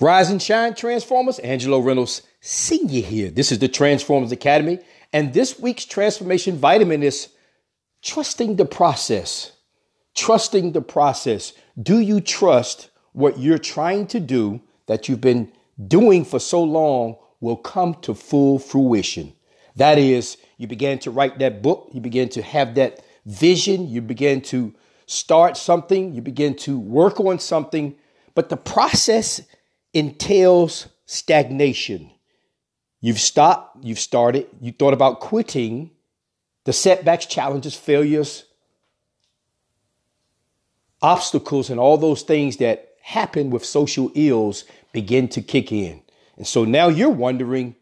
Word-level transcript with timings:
Rise 0.00 0.30
and 0.30 0.40
shine, 0.40 0.74
Transformers. 0.74 1.40
Angelo 1.40 1.80
Reynolds 1.80 2.22
Sr. 2.40 3.00
here. 3.04 3.30
This 3.30 3.50
is 3.50 3.58
the 3.58 3.68
Transformers 3.68 4.30
Academy. 4.30 4.78
And 5.12 5.34
this 5.34 5.58
week's 5.58 5.84
transformation 5.84 6.56
vitamin 6.56 7.02
is 7.02 7.28
trusting 8.02 8.56
the 8.56 8.64
process. 8.64 9.52
Trusting 10.14 10.72
the 10.72 10.82
process. 10.82 11.52
Do 11.80 11.98
you 11.98 12.20
trust 12.20 12.90
what 13.12 13.40
you're 13.40 13.58
trying 13.58 14.06
to 14.08 14.20
do 14.20 14.60
that 14.86 15.08
you've 15.08 15.20
been 15.20 15.50
doing 15.88 16.24
for 16.24 16.38
so 16.38 16.62
long 16.62 17.16
will 17.40 17.56
come 17.56 17.94
to 18.02 18.14
full 18.14 18.60
fruition? 18.60 19.32
That 19.74 19.98
is, 19.98 20.36
you 20.58 20.68
began 20.68 21.00
to 21.00 21.10
write 21.10 21.40
that 21.40 21.60
book, 21.62 21.88
you 21.92 22.00
began 22.00 22.28
to 22.30 22.42
have 22.42 22.76
that 22.76 23.00
vision, 23.26 23.88
you 23.88 24.00
began 24.00 24.42
to 24.42 24.74
start 25.06 25.56
something, 25.56 26.14
you 26.14 26.22
begin 26.22 26.54
to 26.56 26.78
work 26.78 27.18
on 27.18 27.38
something, 27.38 27.96
but 28.34 28.48
the 28.48 28.56
process 28.56 29.40
entails 29.92 30.88
stagnation. 31.06 32.10
You've 33.00 33.20
stopped, 33.20 33.84
you've 33.84 33.98
started, 33.98 34.46
you 34.60 34.72
thought 34.72 34.94
about 34.94 35.20
quitting, 35.20 35.90
the 36.64 36.72
setbacks, 36.72 37.26
challenges, 37.26 37.74
failures, 37.74 38.44
obstacles, 41.00 41.70
and 41.70 41.80
all 41.80 41.96
those 41.96 42.22
things 42.22 42.58
that 42.58 42.94
happen 43.00 43.50
with 43.50 43.64
social 43.64 44.10
ills 44.14 44.64
begin 44.92 45.28
to 45.28 45.40
kick 45.40 45.72
in. 45.72 46.02
And 46.36 46.46
so 46.46 46.64
now 46.64 46.88
you're 46.88 47.08
wondering 47.10 47.74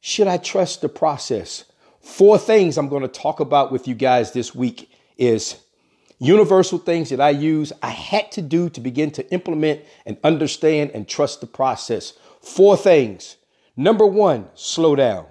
should 0.00 0.28
I 0.28 0.36
trust 0.36 0.80
the 0.80 0.88
process? 0.88 1.64
Four 2.00 2.38
things 2.38 2.78
I'm 2.78 2.88
going 2.88 3.02
to 3.02 3.08
talk 3.08 3.40
about 3.40 3.72
with 3.72 3.88
you 3.88 3.94
guys 3.94 4.32
this 4.32 4.54
week 4.54 4.90
is 5.16 5.56
universal 6.18 6.78
things 6.78 7.10
that 7.10 7.20
I 7.20 7.30
use, 7.30 7.72
I 7.82 7.90
had 7.90 8.32
to 8.32 8.42
do 8.42 8.68
to 8.70 8.80
begin 8.80 9.10
to 9.12 9.32
implement 9.32 9.82
and 10.04 10.18
understand 10.24 10.90
and 10.92 11.08
trust 11.08 11.40
the 11.40 11.46
process. 11.46 12.14
Four 12.42 12.76
things. 12.76 13.36
Number 13.76 14.06
one, 14.06 14.48
slow 14.54 14.96
down. 14.96 15.26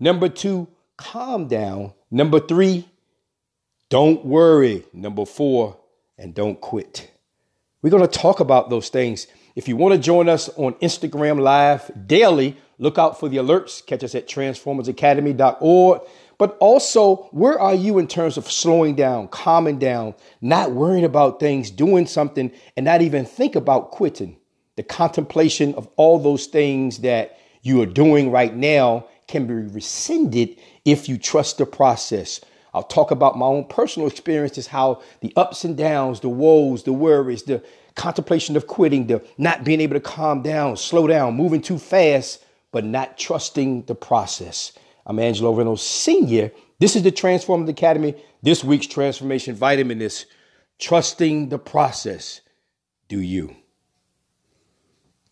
Number 0.00 0.28
two, 0.28 0.68
calm 0.96 1.48
down. 1.48 1.92
Number 2.10 2.40
three, 2.40 2.88
don't 3.88 4.24
worry. 4.24 4.84
Number 4.92 5.26
four, 5.26 5.78
and 6.16 6.34
don't 6.34 6.60
quit. 6.60 7.10
We're 7.82 7.90
going 7.90 8.06
to 8.06 8.18
talk 8.18 8.40
about 8.40 8.70
those 8.70 8.88
things. 8.88 9.26
If 9.54 9.68
you 9.68 9.76
want 9.76 9.92
to 9.94 10.00
join 10.00 10.28
us 10.28 10.48
on 10.56 10.74
Instagram 10.74 11.40
Live 11.40 11.90
daily, 12.06 12.56
look 12.82 12.98
out 12.98 13.18
for 13.18 13.28
the 13.28 13.36
alerts. 13.38 13.84
Catch 13.86 14.04
us 14.04 14.14
at 14.14 14.28
transformersacademy.org. 14.28 16.00
But 16.36 16.56
also, 16.58 17.28
where 17.30 17.58
are 17.58 17.74
you 17.74 17.98
in 17.98 18.08
terms 18.08 18.36
of 18.36 18.50
slowing 18.50 18.96
down, 18.96 19.28
calming 19.28 19.78
down, 19.78 20.14
not 20.40 20.72
worrying 20.72 21.04
about 21.04 21.38
things, 21.38 21.70
doing 21.70 22.06
something, 22.06 22.50
and 22.76 22.84
not 22.84 23.00
even 23.00 23.24
think 23.24 23.54
about 23.54 23.92
quitting? 23.92 24.36
The 24.76 24.82
contemplation 24.82 25.74
of 25.76 25.88
all 25.96 26.18
those 26.18 26.46
things 26.46 26.98
that 26.98 27.38
you 27.62 27.80
are 27.80 27.86
doing 27.86 28.32
right 28.32 28.54
now 28.54 29.06
can 29.28 29.46
be 29.46 29.54
rescinded 29.54 30.56
if 30.84 31.08
you 31.08 31.16
trust 31.16 31.58
the 31.58 31.66
process. 31.66 32.40
I'll 32.74 32.82
talk 32.82 33.12
about 33.12 33.38
my 33.38 33.46
own 33.46 33.66
personal 33.66 34.08
experiences, 34.08 34.66
how 34.66 35.02
the 35.20 35.32
ups 35.36 35.64
and 35.64 35.76
downs, 35.76 36.20
the 36.20 36.28
woes, 36.30 36.82
the 36.82 36.92
worries, 36.92 37.44
the 37.44 37.62
contemplation 37.94 38.56
of 38.56 38.66
quitting, 38.66 39.06
the 39.06 39.22
not 39.38 39.62
being 39.62 39.80
able 39.80 39.94
to 39.94 40.00
calm 40.00 40.42
down, 40.42 40.76
slow 40.76 41.06
down, 41.06 41.34
moving 41.34 41.60
too 41.60 41.78
fast, 41.78 42.44
but 42.72 42.84
not 42.84 43.16
trusting 43.16 43.84
the 43.84 43.94
process. 43.94 44.72
I'm 45.06 45.18
Angelo 45.18 45.52
Reynolds 45.54 45.82
Sr. 45.82 46.50
This 46.80 46.96
is 46.96 47.02
the 47.02 47.12
Transformers 47.12 47.68
Academy. 47.68 48.14
This 48.42 48.64
week's 48.64 48.86
transformation 48.88 49.54
vitamin 49.54 50.02
is 50.02 50.26
trusting 50.80 51.50
the 51.50 51.58
process. 51.58 52.40
Do 53.08 53.20
you? 53.20 53.54